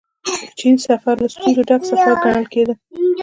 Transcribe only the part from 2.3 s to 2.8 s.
کېده.